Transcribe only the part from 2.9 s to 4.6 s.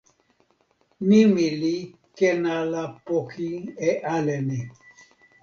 poki e ale ni.